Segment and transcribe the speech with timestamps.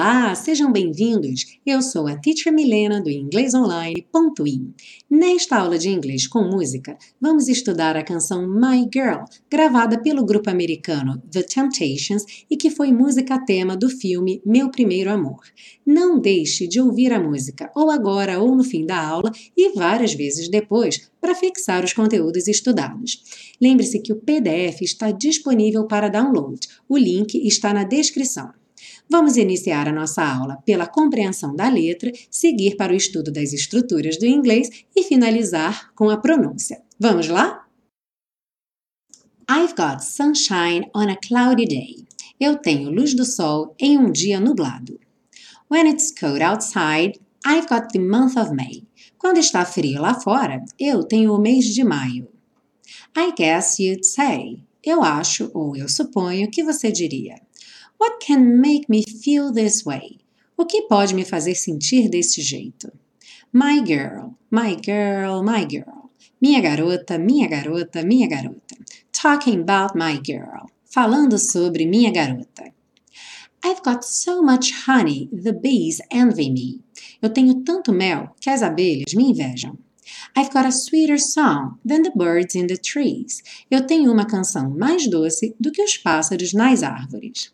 [0.00, 1.58] Olá, sejam bem-vindos!
[1.66, 4.72] Eu sou a Teacher Milena do inglesonline.in.
[5.10, 10.48] Nesta aula de inglês com música, vamos estudar a canção My Girl, gravada pelo grupo
[10.50, 15.40] americano The Temptations e que foi música tema do filme Meu Primeiro Amor.
[15.84, 20.14] Não deixe de ouvir a música ou agora ou no fim da aula e várias
[20.14, 23.20] vezes depois para fixar os conteúdos estudados.
[23.60, 26.60] Lembre-se que o PDF está disponível para download.
[26.88, 28.52] O link está na descrição.
[29.10, 34.18] Vamos iniciar a nossa aula pela compreensão da letra, seguir para o estudo das estruturas
[34.18, 36.82] do inglês e finalizar com a pronúncia.
[37.00, 37.66] Vamos lá?
[39.50, 42.06] I've got sunshine on a cloudy day.
[42.38, 45.00] Eu tenho luz do sol em um dia nublado.
[45.70, 48.86] When it's cold outside, I've got the month of May.
[49.16, 52.28] Quando está frio lá fora, eu tenho o mês de maio.
[53.16, 54.62] I guess you'd say.
[54.84, 57.36] Eu acho ou eu suponho que você diria.
[57.98, 60.18] What can make me feel this way?
[60.56, 62.92] O que pode me fazer sentir desse jeito?
[63.52, 66.10] My girl, my girl, my girl.
[66.40, 68.76] Minha garota, minha garota, minha garota.
[69.12, 70.70] Talking about my girl.
[70.84, 72.72] Falando sobre minha garota.
[73.64, 76.80] I've got so much honey, the bees envy me.
[77.20, 79.76] Eu tenho tanto mel que as abelhas me invejam.
[80.36, 83.42] I've got a sweeter song than the birds in the trees.
[83.68, 87.50] Eu tenho uma canção mais doce do que os pássaros nas árvores.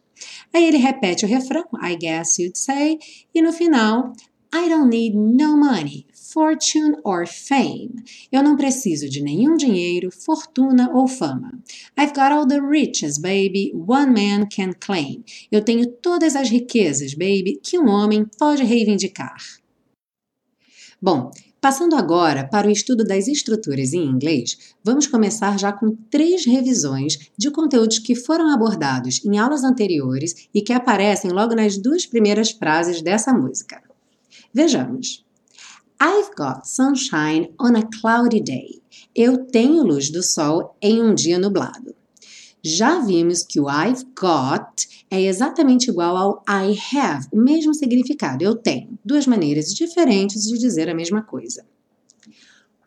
[0.54, 2.98] Aí ele repete o refrão, I guess you'd say,
[3.34, 4.12] e no final,
[4.52, 7.90] I don't need no money, fortune or fame.
[8.30, 11.58] Eu não preciso de nenhum dinheiro, fortuna ou fama.
[11.98, 15.24] I've got all the riches, baby, one man can claim.
[15.50, 19.36] Eu tenho todas as riquezas, baby, que um homem pode reivindicar.
[21.02, 21.32] Bom,
[21.64, 27.30] Passando agora para o estudo das estruturas em inglês, vamos começar já com três revisões
[27.38, 32.50] de conteúdos que foram abordados em aulas anteriores e que aparecem logo nas duas primeiras
[32.50, 33.82] frases dessa música.
[34.52, 35.24] Vejamos.
[35.98, 38.82] I've got sunshine on a cloudy day.
[39.16, 41.94] Eu tenho luz do sol em um dia nublado.
[42.62, 48.42] Já vimos que o I've got é exatamente igual ao I have, o mesmo significado,
[48.42, 48.98] eu tenho.
[49.04, 51.64] Duas maneiras diferentes de dizer a mesma coisa.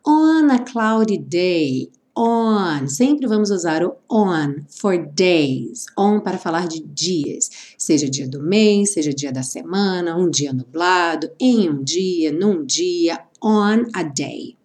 [0.06, 2.88] On a cloudy day, on.
[2.88, 5.86] Sempre vamos usar o on for days.
[5.96, 7.50] On para falar de dias.
[7.78, 12.64] Seja dia do mês, seja dia da semana, um dia nublado, em um dia, num
[12.64, 14.56] dia, on a day.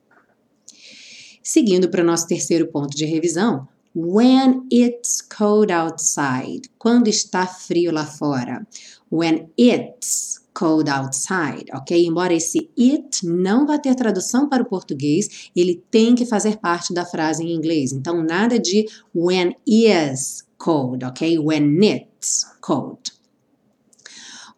[1.43, 6.69] Seguindo para o nosso terceiro ponto de revisão, When it's cold outside.
[6.77, 8.65] Quando está frio lá fora.
[9.11, 12.05] When it's cold outside, ok?
[12.05, 16.93] Embora esse it não vá ter tradução para o português, ele tem que fazer parte
[16.93, 17.91] da frase em inglês.
[17.91, 21.39] Então, nada de when is cold, ok?
[21.39, 23.11] When it's cold.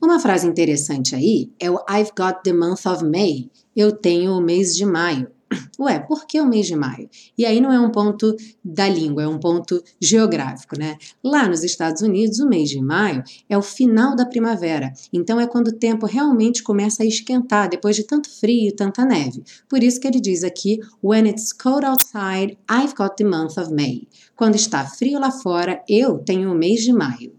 [0.02, 3.50] Uma frase interessante aí é o I've got the month of May.
[3.76, 5.32] Eu tenho o mês de maio.
[5.80, 7.10] Ué, por que o mês de maio?
[7.38, 10.98] E aí não é um ponto da língua, é um ponto geográfico, né?
[11.24, 15.48] Lá nos Estados Unidos, o mês de maio é o final da primavera, então é
[15.48, 19.44] quando o tempo realmente começa a esquentar depois de tanto frio e tanta neve.
[19.70, 23.74] Por isso que ele diz aqui: When it's cold outside, I've got the month of
[23.74, 24.08] May.
[24.36, 27.34] Quando está frio lá fora, eu tenho o mês de maio.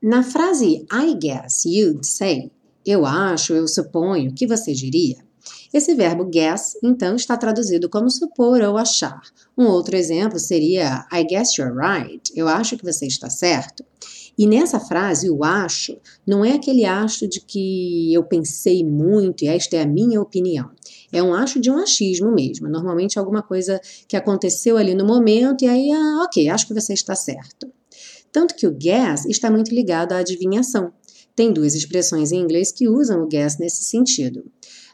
[0.00, 2.52] Na frase I guess you'd say,
[2.88, 5.16] eu acho, eu suponho, que você diria?
[5.72, 9.20] Esse verbo guess, então, está traduzido como supor ou achar.
[9.56, 12.32] Um outro exemplo seria I guess you're right.
[12.34, 13.84] Eu acho que você está certo.
[14.38, 19.48] E nessa frase, o acho não é aquele acho de que eu pensei muito e
[19.48, 20.70] esta é a minha opinião.
[21.12, 22.68] É um acho de um achismo mesmo.
[22.68, 26.94] Normalmente alguma coisa que aconteceu ali no momento e aí, ah, ok, acho que você
[26.94, 27.70] está certo.
[28.30, 30.92] Tanto que o guess está muito ligado à adivinhação.
[31.38, 34.44] Tem duas expressões em inglês que usam o guess nesse sentido.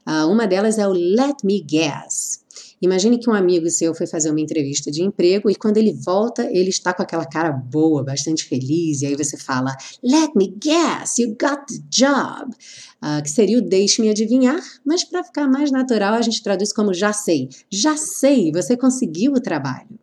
[0.06, 2.38] Uh, uma delas é o let me guess.
[2.82, 6.44] Imagine que um amigo seu foi fazer uma entrevista de emprego e quando ele volta,
[6.52, 11.18] ele está com aquela cara boa, bastante feliz, e aí você fala: Let me guess,
[11.18, 12.54] you got the job.
[13.02, 16.92] Uh, que seria o deixe-me adivinhar, mas para ficar mais natural, a gente traduz como
[16.92, 17.48] já sei.
[17.70, 19.98] Já sei, você conseguiu o trabalho.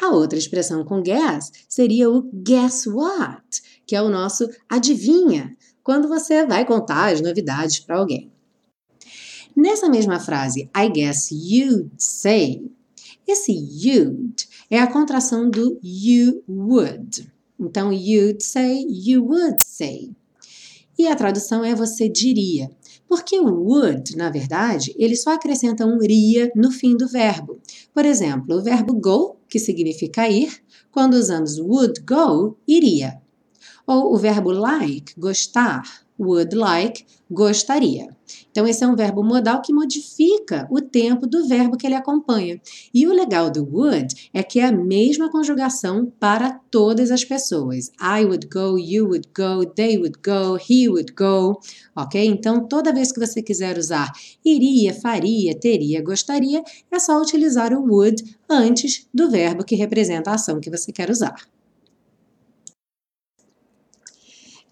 [0.00, 3.44] A outra expressão com guess seria o guess what,
[3.86, 8.32] que é o nosso adivinha, quando você vai contar as novidades para alguém.
[9.56, 12.62] Nessa mesma frase, I guess you'd say,
[13.26, 17.30] esse you'd é a contração do you would.
[17.58, 20.10] Então, you'd say, you would say.
[20.98, 22.70] E a tradução é você diria.
[23.08, 27.60] Porque o would, na verdade, ele só acrescenta um iria no fim do verbo.
[27.92, 33.22] Por exemplo, o verbo go que significa ir, quando usamos would go, iria.
[33.86, 35.82] Ou o verbo like, gostar,
[36.18, 38.08] would like, gostaria.
[38.50, 42.60] Então, esse é um verbo modal que modifica o tempo do verbo que ele acompanha.
[42.92, 47.90] E o legal do would é que é a mesma conjugação para todas as pessoas.
[48.00, 51.58] I would go, you would go, they would go, he would go,
[51.94, 52.24] ok?
[52.24, 54.10] Então, toda vez que você quiser usar
[54.44, 60.34] iria, faria, teria, gostaria, é só utilizar o would antes do verbo que representa a
[60.34, 61.34] ação que você quer usar.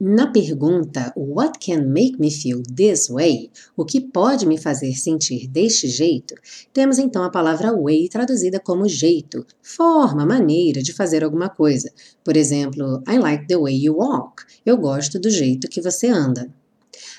[0.04, 3.52] Na pergunta What can make me feel this way?
[3.76, 6.34] O que pode me fazer sentir deste jeito?
[6.72, 11.88] Temos então a palavra way traduzida como jeito, forma, maneira de fazer alguma coisa.
[12.24, 14.42] Por exemplo, I like the way you walk.
[14.66, 16.52] Eu gosto do jeito que você anda.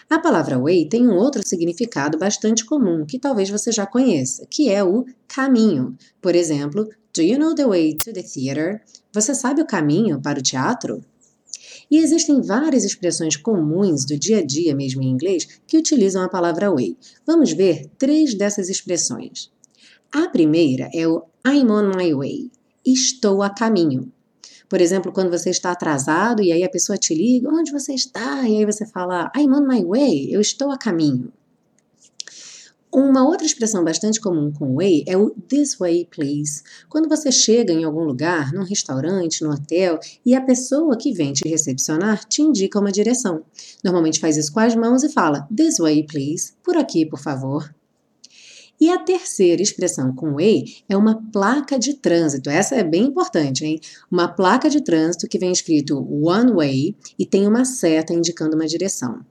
[0.09, 4.69] A palavra way tem um outro significado bastante comum que talvez você já conheça, que
[4.69, 5.95] é o caminho.
[6.21, 8.81] Por exemplo, Do you know the way to the theater?
[9.13, 11.01] Você sabe o caminho para o teatro?
[11.89, 16.29] E existem várias expressões comuns do dia a dia, mesmo em inglês, que utilizam a
[16.29, 16.97] palavra way.
[17.25, 19.51] Vamos ver três dessas expressões.
[20.11, 22.51] A primeira é o I'm on my way.
[22.85, 24.11] Estou a caminho.
[24.69, 28.47] Por exemplo, quando você está atrasado e aí a pessoa te liga, onde você está?
[28.47, 31.31] E aí você fala, I'm on my way, eu estou a caminho.
[32.93, 36.61] Uma outra expressão bastante comum com way é o this way, please.
[36.87, 41.33] Quando você chega em algum lugar, num restaurante, no hotel, e a pessoa que vem
[41.33, 43.43] te recepcionar te indica uma direção.
[43.83, 46.53] Normalmente faz isso com as mãos e fala this way, please.
[46.63, 47.73] Por aqui, por favor.
[48.83, 52.49] E a terceira expressão com way é uma placa de trânsito.
[52.49, 53.79] Essa é bem importante, hein?
[54.11, 58.67] Uma placa de trânsito que vem escrito one way e tem uma seta indicando uma
[58.67, 59.21] direção.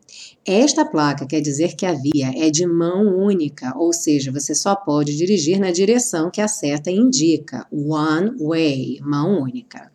[0.43, 4.75] Esta placa quer dizer que a via é de mão única, ou seja, você só
[4.75, 7.67] pode dirigir na direção que a seta indica.
[7.71, 9.93] One way, mão única.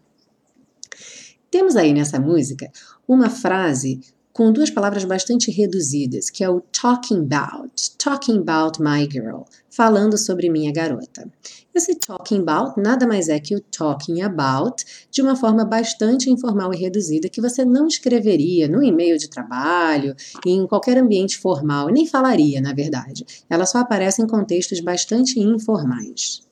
[1.50, 2.70] Temos aí nessa música
[3.08, 4.02] uma frase
[4.38, 10.16] com duas palavras bastante reduzidas, que é o talking about, talking about my girl, falando
[10.16, 11.28] sobre minha garota.
[11.74, 16.72] Esse talking about nada mais é que o talking about de uma forma bastante informal
[16.72, 22.06] e reduzida que você não escreveria no e-mail de trabalho, em qualquer ambiente formal, nem
[22.06, 23.26] falaria, na verdade.
[23.50, 26.47] Ela só aparece em contextos bastante informais.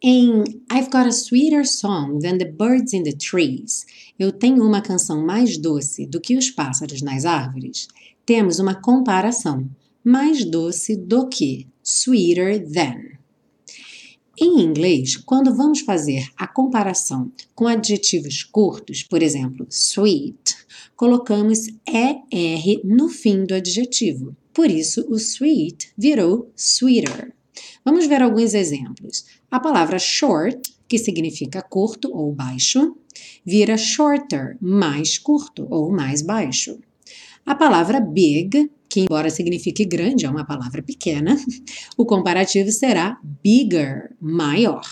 [0.00, 3.84] Em I've Got a Sweeter Song Than the Birds in the Trees,
[4.16, 7.88] Eu Tenho uma Canção Mais Doce do que os Pássaros nas Árvores,
[8.24, 9.68] temos uma comparação.
[10.04, 13.18] Mais doce do que, sweeter than.
[14.40, 20.54] Em inglês, quando vamos fazer a comparação com adjetivos curtos, por exemplo, sweet,
[20.94, 24.36] colocamos ER no fim do adjetivo.
[24.54, 27.34] Por isso, o sweet virou sweeter.
[27.88, 29.24] Vamos ver alguns exemplos.
[29.50, 32.94] A palavra short, que significa curto ou baixo,
[33.42, 36.78] vira shorter, mais curto ou mais baixo.
[37.46, 41.34] A palavra big, que embora signifique grande, é uma palavra pequena,
[41.96, 44.84] o comparativo será bigger, maior.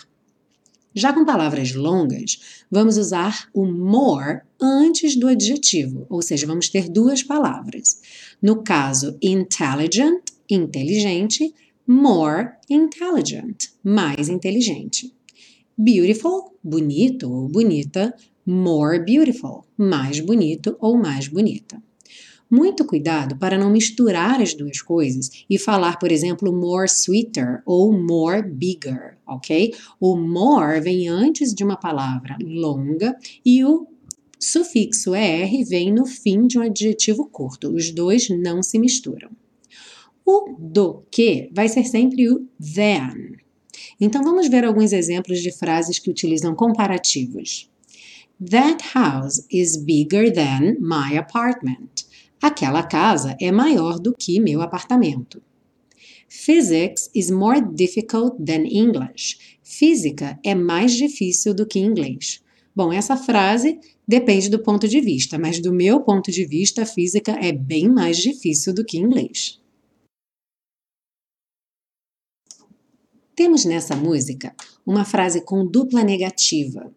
[0.95, 6.89] Já com palavras longas, vamos usar o more antes do adjetivo, ou seja, vamos ter
[6.89, 8.01] duas palavras.
[8.41, 11.53] No caso, intelligent, inteligente,
[11.87, 15.13] more intelligent, mais inteligente.
[15.79, 21.81] Beautiful, bonito ou bonita, more beautiful, mais bonito ou mais bonita.
[22.49, 27.93] Muito cuidado para não misturar as duas coisas e falar, por exemplo, more sweeter ou
[27.93, 29.75] more bigger, ok?
[30.01, 33.89] O more vem antes de uma palavra longa e o
[34.39, 37.75] sufixo er vem no fim de um adjetivo curto.
[37.75, 39.31] Os dois não se misturam.
[40.27, 43.37] O do que vai ser sempre o than.
[44.01, 47.71] Então vamos ver alguns exemplos de frases que utilizam comparativos.
[48.51, 52.05] That house is bigger than my apartment.
[52.43, 55.41] Aquela casa é maior do que meu apartamento.
[56.29, 59.39] Physics is more difficult than English.
[59.63, 62.43] Física é mais difícil do que inglês.
[62.75, 67.39] Bom, essa frase depende do ponto de vista, mas do meu ponto de vista, física
[67.41, 69.61] é bem mais difícil do que inglês.
[73.37, 74.55] Temos nessa música
[74.87, 76.91] uma frase com dupla negativa.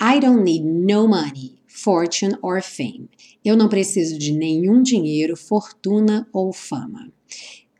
[0.00, 3.08] I don't need no money, fortune or fame.
[3.44, 7.08] Eu não preciso de nenhum dinheiro, fortuna ou fama.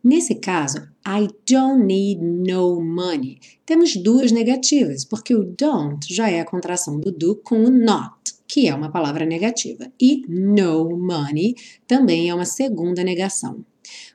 [0.02, 3.40] Nesse caso, I don't need no money.
[3.66, 8.14] Temos duas negativas, porque o don't já é a contração do do com o not,
[8.46, 13.64] que é uma palavra negativa, e no money também é uma segunda negação.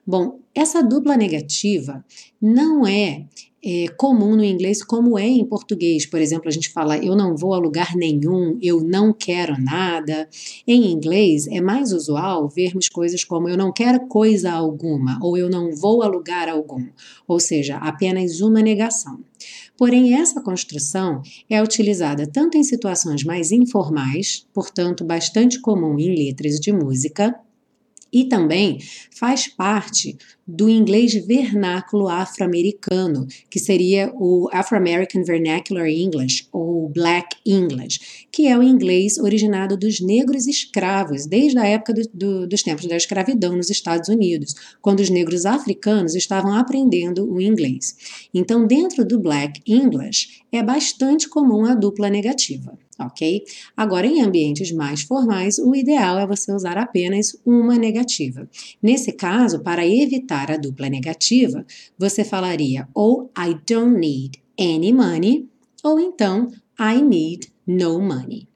[0.08, 2.06] Bom, essa dupla negativa
[2.42, 3.25] não é
[3.63, 6.05] é, comum no inglês como é em português.
[6.05, 10.27] Por exemplo, a gente fala eu não vou a lugar nenhum, eu não quero nada.
[10.67, 15.50] Em inglês é mais usual vermos coisas como eu não quero coisa alguma ou eu
[15.50, 16.86] não vou a lugar algum,
[17.27, 19.20] ou seja, apenas uma negação.
[19.77, 26.60] Porém, essa construção é utilizada tanto em situações mais informais, portanto, bastante comum em letras
[26.60, 27.36] de música,
[28.13, 28.77] e também
[29.10, 30.15] faz parte
[30.46, 38.58] do inglês vernáculo afro-americano, que seria o Afro-American Vernacular English ou Black English, que é
[38.58, 43.55] o inglês originado dos negros escravos, desde a época do, do, dos tempos da escravidão
[43.55, 47.96] nos Estados Unidos, quando os negros africanos estavam aprendendo o inglês.
[48.34, 53.43] Então, dentro do Black English, é bastante comum a dupla negativa ok?
[53.75, 58.50] Agora, em ambientes mais formais, o ideal é você usar apenas uma negativa.
[58.81, 61.65] Nesse caso, para evitar a dupla negativa,
[61.97, 65.47] você falaria ou I don't need any money,
[65.83, 68.47] ou então I need no money.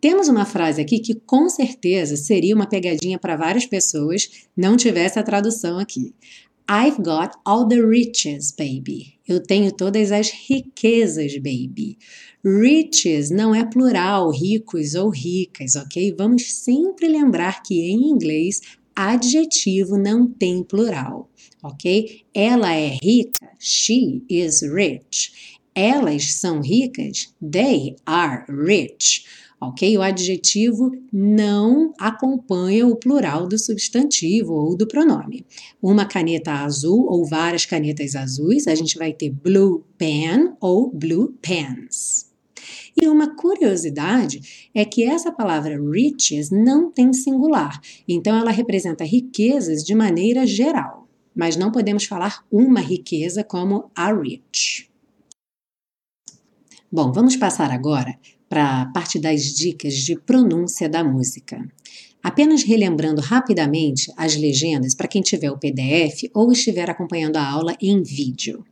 [0.00, 5.18] Temos uma frase aqui que com certeza seria uma pegadinha para várias pessoas, não tivesse
[5.18, 6.14] a tradução aqui.
[6.68, 9.18] I've got all the riches, baby.
[9.28, 11.98] Eu tenho todas as riquezas, baby.
[12.42, 16.14] Riches não é plural, ricos ou ricas, ok?
[16.16, 18.60] Vamos sempre lembrar que em inglês
[18.96, 21.30] adjetivo não tem plural,
[21.62, 22.24] ok?
[22.32, 25.58] Ela é rica, she is rich.
[25.74, 29.24] Elas são ricas, they are rich
[29.68, 29.96] ok?
[29.98, 35.46] O adjetivo não acompanha o plural do substantivo ou do pronome.
[35.82, 41.34] Uma caneta azul ou várias canetas azuis, a gente vai ter blue pen ou blue
[41.40, 42.32] pens.
[43.00, 49.82] E uma curiosidade é que essa palavra riches não tem singular, então ela representa riquezas
[49.82, 54.88] de maneira geral, mas não podemos falar uma riqueza como a rich.
[56.90, 58.16] Bom, vamos passar agora
[58.54, 61.68] para a parte das dicas de pronúncia da música.
[62.22, 67.76] Apenas relembrando rapidamente as legendas para quem tiver o PDF ou estiver acompanhando a aula
[67.82, 68.64] em vídeo.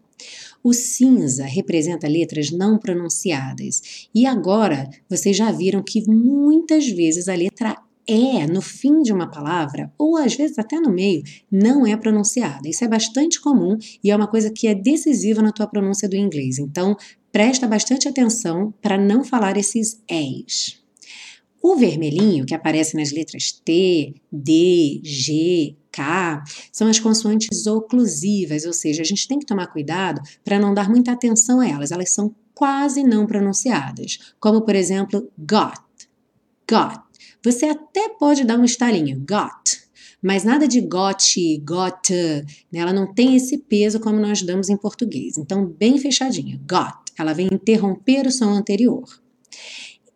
[0.62, 4.06] O cinza representa letras não pronunciadas.
[4.14, 9.30] E agora vocês já viram que muitas vezes a letra é no fim de uma
[9.30, 12.68] palavra, ou às vezes até no meio, não é pronunciada.
[12.68, 16.16] Isso é bastante comum e é uma coisa que é decisiva na tua pronúncia do
[16.16, 16.58] inglês.
[16.58, 16.96] Então,
[17.30, 20.82] presta bastante atenção para não falar esses és.
[21.62, 26.42] O vermelhinho, que aparece nas letras T, D, G, K,
[26.72, 30.90] são as consoantes oclusivas, ou seja, a gente tem que tomar cuidado para não dar
[30.90, 35.80] muita atenção a elas, elas são quase não pronunciadas, como por exemplo, got,
[36.68, 37.11] got.
[37.44, 39.82] Você até pode dar um estalinho, got,
[40.22, 41.34] mas nada de got,
[41.64, 42.08] got,
[42.70, 42.80] né?
[42.80, 45.36] ela não tem esse peso como nós damos em português.
[45.36, 49.04] Então, bem fechadinha, got, ela vem interromper o som anterior.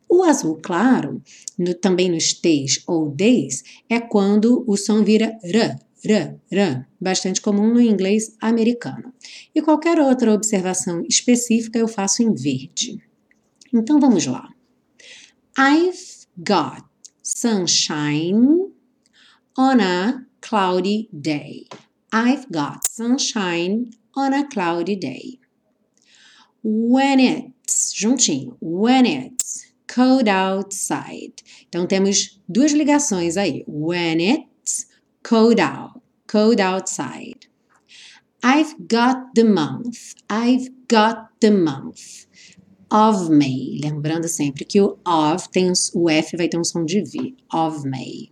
[0.09, 1.21] O azul claro,
[1.59, 7.41] no, também nos T's ou D's, é quando o som vira r, r, r, bastante
[7.41, 9.13] comum no inglês americano.
[9.53, 13.03] E qualquer outra observação específica eu faço em verde.
[13.75, 14.49] Então vamos lá.
[15.59, 16.85] I've got
[17.27, 18.71] sunshine
[19.57, 21.67] on a cloudy day.
[22.13, 25.41] I've got sunshine on a cloudy day.
[26.63, 31.43] When it's, juntinho, when it's cold outside.
[31.69, 33.65] Então temos duas ligações aí.
[33.67, 34.87] When it's
[35.25, 37.49] cold out, cold outside.
[38.41, 40.15] I've got the month.
[40.31, 42.26] I've got the month
[42.91, 43.79] of May.
[43.83, 47.35] Lembrando sempre que o of tem o F vai ter um som de V.
[47.53, 48.31] Of May.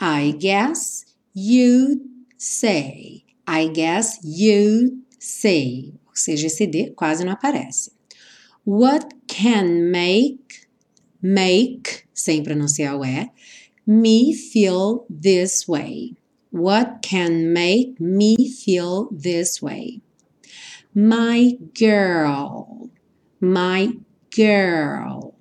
[0.00, 2.00] I guess you
[2.38, 3.24] say.
[3.46, 5.92] I guess you say.
[6.06, 7.92] Ou seja, esse D quase não aparece.
[8.64, 10.66] What can make,
[11.22, 13.30] make, sem pronunciar o E,
[13.86, 16.16] me feel this way?
[16.52, 20.02] What can make me feel this way?
[20.92, 22.90] My girl,
[23.40, 24.00] my
[24.34, 25.34] girl.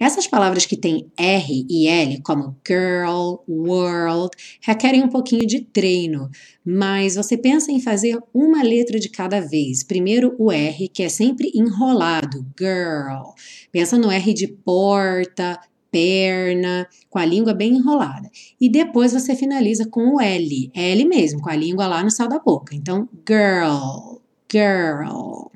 [0.00, 6.28] Essas palavras que têm R e L, como girl, world, requerem um pouquinho de treino,
[6.64, 9.84] mas você pensa em fazer uma letra de cada vez.
[9.84, 13.30] Primeiro o R, que é sempre enrolado, girl.
[13.70, 18.28] Pensa no R de porta, perna, com a língua bem enrolada.
[18.60, 22.28] E depois você finaliza com o L, L mesmo, com a língua lá no céu
[22.28, 22.74] da boca.
[22.74, 25.52] Então, girl, girl.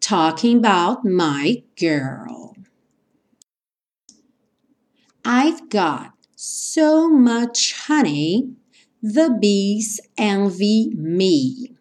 [0.00, 2.56] Talking about my girl.
[5.24, 8.56] I've got so much honey
[9.06, 11.76] The bees envy me.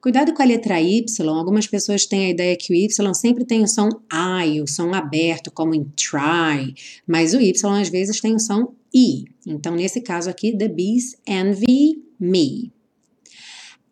[0.00, 3.62] Cuidado com a letra Y, algumas pessoas têm a ideia que o Y sempre tem
[3.62, 6.74] o som I, o som aberto, como em try,
[7.06, 9.26] mas o Y às vezes tem o som I.
[9.46, 12.72] Então, nesse caso aqui, the bees envy me.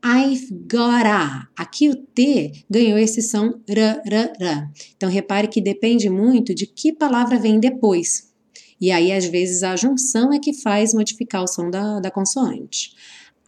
[0.06, 1.48] I've got a.
[1.56, 4.68] Aqui o T ganhou esse som r, r, r.
[4.94, 8.30] Então, repare que depende muito de que palavra vem depois.
[8.78, 12.94] E aí, às vezes, a junção é que faz modificar o som da, da consoante.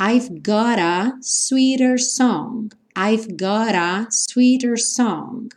[0.00, 2.70] I've got a sweeter song.
[2.96, 5.50] I've got a sweeter song.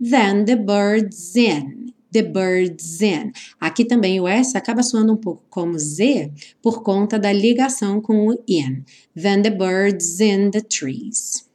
[0.00, 1.85] Then the bird's in.
[2.16, 3.32] The bird's in.
[3.60, 6.32] Aqui também o S acaba soando um pouco como Z
[6.62, 8.84] por conta da ligação com o in.
[9.14, 11.46] Then the bird's in the trees.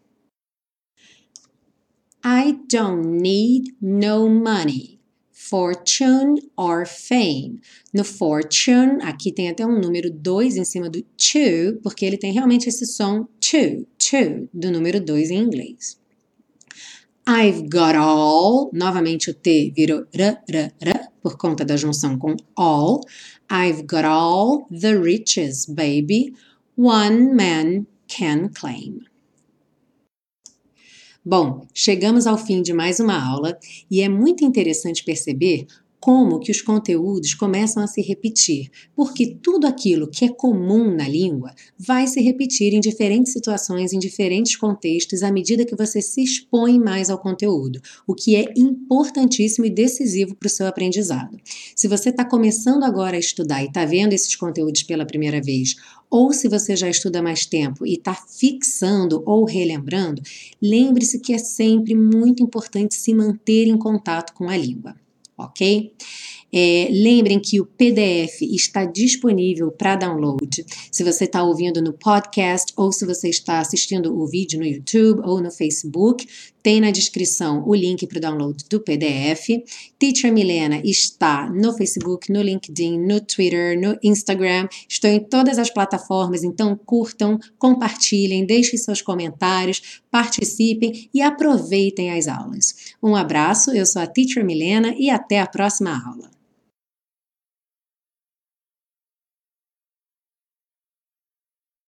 [2.24, 5.00] I don't need no money
[5.34, 7.60] fortune or fame.
[7.91, 12.32] No fortune, aqui tem até um número 2 em cima do to, porque ele tem
[12.32, 16.00] realmente esse som to, to, do número 2 em inglês.
[17.34, 22.36] I've got all, novamente o T virou r, r, r, por conta da junção com
[22.58, 23.00] all.
[23.50, 26.34] I've got all the riches, baby,
[26.76, 29.06] one man can claim.
[31.24, 33.58] Bom, chegamos ao fim de mais uma aula
[33.90, 35.68] e é muito interessante perceber
[36.01, 41.08] como que os conteúdos começam a se repetir, porque tudo aquilo que é comum na
[41.08, 46.24] língua vai se repetir em diferentes situações, em diferentes contextos, à medida que você se
[46.24, 51.38] expõe mais ao conteúdo, o que é importantíssimo e decisivo para o seu aprendizado.
[51.75, 55.75] Se você está começando agora a estudar e está vendo esses conteúdos pela primeira vez,
[56.10, 60.24] ou se você já estuda mais tempo e está fixando ou relembrando,
[60.60, 64.96] lembre-se que é sempre muito importante se manter em contato com a língua
[65.45, 65.93] ok?
[66.53, 70.65] É, lembrem que o PDF está disponível para download.
[70.91, 75.21] Se você está ouvindo no podcast ou se você está assistindo o vídeo no YouTube
[75.23, 76.27] ou no Facebook,
[76.62, 79.50] tem na descrição o link para o download do PDF.
[79.97, 84.67] Teacher Milena está no Facebook, no LinkedIn, no Twitter, no Instagram.
[84.88, 92.28] Estou em todas as plataformas, então curtam, compartilhem, deixem seus comentários, participem e aproveitem as
[92.28, 92.93] aulas.
[93.02, 96.40] Um abraço, eu sou a Teacher Milena e até a próxima aula.